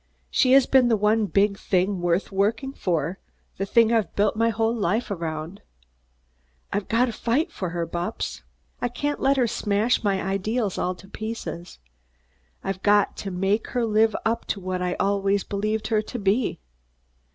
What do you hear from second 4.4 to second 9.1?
whole life around. I've got to fight for her, Bupps. I